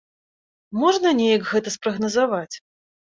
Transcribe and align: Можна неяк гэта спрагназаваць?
Можна 0.83 1.11
неяк 1.19 1.43
гэта 1.51 1.73
спрагназаваць? 1.75 2.51